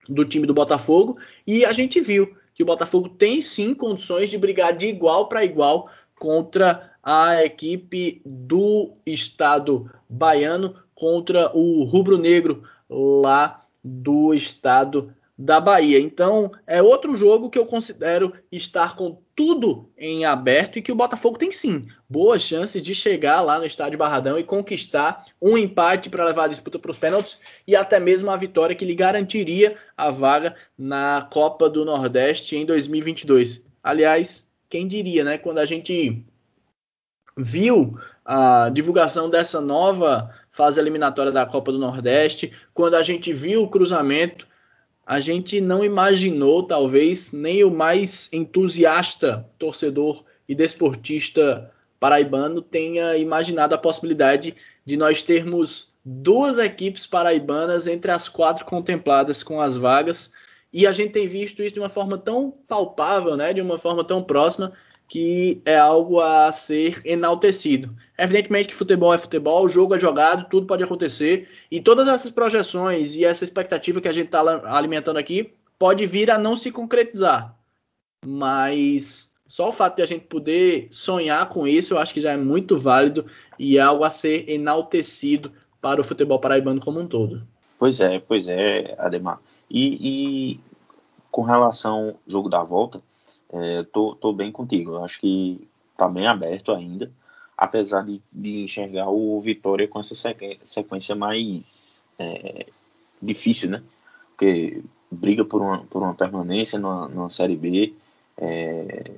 [0.10, 4.38] do time do Botafogo e a gente viu que o Botafogo tem sim condições de
[4.38, 5.90] brigar de igual para igual
[6.20, 16.00] contra a equipe do estado baiano contra o rubro-negro lá do estado da Bahia.
[16.00, 20.96] Então, é outro jogo que eu considero estar com tudo em aberto e que o
[20.96, 26.10] Botafogo tem sim boas chances de chegar lá no estádio Barradão e conquistar um empate
[26.10, 29.76] para levar a disputa para os pênaltis e até mesmo a vitória que lhe garantiria
[29.98, 33.64] a vaga na Copa do Nordeste em 2022.
[33.82, 35.38] Aliás, quem diria, né?
[35.38, 36.24] Quando a gente
[37.36, 43.64] viu a divulgação dessa nova fase eliminatória da Copa do Nordeste, quando a gente viu
[43.64, 44.48] o cruzamento
[45.06, 53.76] a gente não imaginou, talvez, nem o mais entusiasta torcedor e desportista paraibano tenha imaginado
[53.76, 60.32] a possibilidade de nós termos duas equipes paraibanas entre as quatro contempladas com as vagas.
[60.72, 64.04] E a gente tem visto isso de uma forma tão palpável, né, de uma forma
[64.04, 64.74] tão próxima,
[65.08, 67.96] que é algo a ser enaltecido.
[68.18, 73.14] Evidentemente que futebol é futebol, jogo é jogado, tudo pode acontecer, e todas essas projeções
[73.16, 74.42] e essa expectativa que a gente está
[74.76, 77.56] alimentando aqui pode vir a não se concretizar.
[78.26, 82.32] Mas só o fato de a gente poder sonhar com isso, eu acho que já
[82.32, 83.26] é muito válido
[83.60, 85.52] e é algo a ser enaltecido
[85.82, 87.46] para o futebol paraibano como um todo.
[87.78, 89.40] Pois é, pois é, Ademar.
[89.70, 89.98] E,
[90.56, 90.60] e
[91.30, 93.02] com relação ao jogo da volta,
[93.54, 94.94] é, tô, tô bem contigo.
[94.94, 97.12] Eu acho que tá bem aberto ainda,
[97.56, 100.16] apesar de, de enxergar o Vitória com essa
[100.64, 102.66] sequência mais é,
[103.22, 103.84] difícil, né?
[104.32, 107.94] Porque briga por uma, por uma permanência numa, Série B,
[108.38, 109.12] é,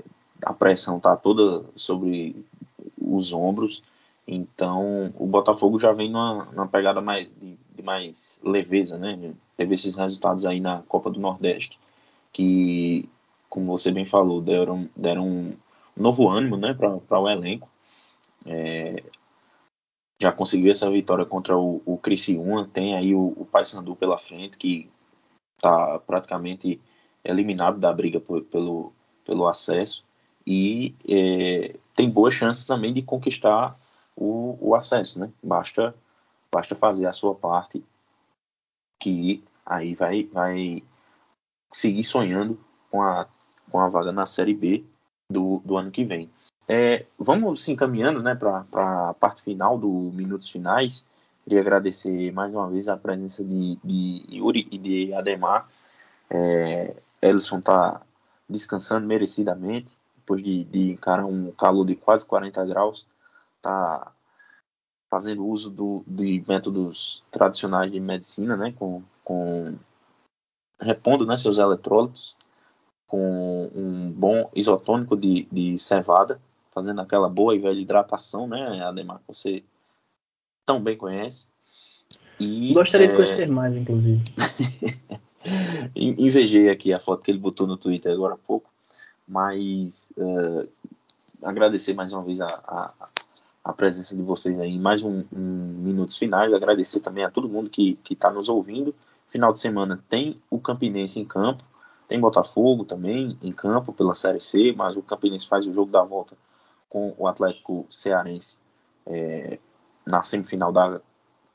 [0.44, 2.36] a pressão tá toda sobre
[3.00, 3.82] os ombros,
[4.28, 9.34] então o Botafogo já vem numa, numa pegada mais de, de mais leveza, né?
[9.56, 11.80] Teve esses resultados aí na Copa do Nordeste,
[12.34, 13.08] que
[13.50, 15.58] como você bem falou, deram, deram um
[15.96, 17.70] novo ânimo né, para o elenco.
[18.46, 19.04] É,
[20.22, 24.58] já conseguiu essa vitória contra o, o Criciúma, tem aí o, o Paysandu pela frente,
[24.58, 24.90] que
[25.58, 26.82] está praticamente
[27.24, 28.94] eliminado da briga por, pelo,
[29.26, 30.06] pelo acesso,
[30.46, 33.78] e é, tem boas chances também de conquistar
[34.16, 35.32] o, o acesso, né?
[35.42, 35.96] Basta,
[36.54, 37.84] basta fazer a sua parte,
[39.00, 40.84] que aí vai, vai
[41.72, 42.60] seguir sonhando
[42.90, 43.28] com a,
[43.72, 44.84] com a vaga na Série B
[45.30, 46.30] do, do ano que vem.
[46.68, 51.08] É, vamos se encaminhando né, para a parte final do Minutos Finais.
[51.44, 55.70] Queria agradecer mais uma vez a presença de, de Yuri e de Ademar.
[56.30, 58.02] É, Ellison está
[58.50, 63.06] descansando merecidamente, depois de, de encarar um calor de quase 40 graus.
[63.58, 64.12] Está
[65.10, 69.76] fazendo uso do, de métodos tradicionais de medicina, né, com, com
[70.80, 72.36] repondo né, seus eletrólitos
[73.16, 76.38] com um bom isotônico de, de cevada
[76.74, 79.64] fazendo aquela boa e velha hidratação, né, Ademar, que você
[80.66, 81.48] tão bem conhece.
[82.38, 83.10] E, Gostaria é...
[83.10, 84.22] de conhecer mais, inclusive.
[85.96, 88.70] Invejei aqui a foto que ele botou no Twitter agora há pouco,
[89.26, 90.68] mas uh,
[91.42, 92.92] agradecer mais uma vez a, a,
[93.64, 97.70] a, presença de vocês aí mais um, um Minutos Finais, agradecer também a todo mundo
[97.70, 98.94] que está nos ouvindo.
[99.30, 101.64] Final de semana tem o Campinense em campo,
[102.08, 106.04] tem Botafogo também em campo pela Série C, mas o Campinense faz o jogo da
[106.04, 106.36] volta
[106.90, 108.60] com o Atlético Cearense
[109.06, 109.60] é,
[110.06, 111.02] na semifinal da,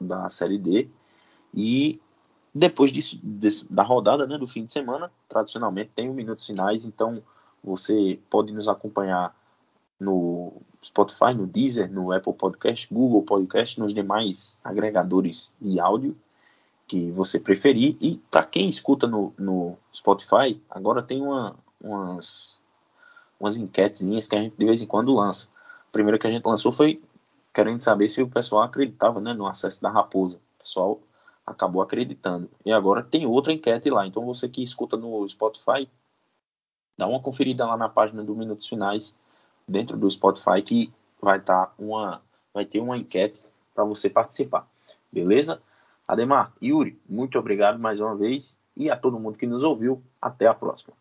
[0.01, 0.89] da Série D.
[1.55, 2.01] E
[2.55, 6.85] depois disso, desse, da rodada né, do fim de semana, tradicionalmente tem os minutos finais,
[6.85, 7.23] então
[7.63, 9.35] você pode nos acompanhar
[9.99, 16.17] no Spotify, no Deezer, no Apple Podcast, Google Podcast, nos demais agregadores de áudio
[16.91, 17.97] que você preferir.
[18.01, 22.61] E para quem escuta no, no Spotify, agora tem uma, umas
[23.39, 25.49] umas enquetezinhas que a gente de vez em quando lança.
[25.89, 27.01] A primeira que a gente lançou foi
[27.55, 30.39] querendo saber se o pessoal acreditava né, no acesso da Raposa.
[30.57, 31.01] O pessoal
[31.47, 32.51] acabou acreditando.
[32.67, 34.05] E agora tem outra enquete lá.
[34.05, 35.89] Então você que escuta no Spotify,
[36.99, 39.17] dá uma conferida lá na página do Minutos Finais,
[39.67, 42.21] dentro do Spotify, que vai tá uma.
[42.53, 43.41] Vai ter uma enquete
[43.73, 44.69] para você participar.
[45.13, 45.63] Beleza?
[46.11, 48.59] Ademar, Yuri, muito obrigado mais uma vez.
[48.77, 50.93] E a todo mundo que nos ouviu, até a próxima.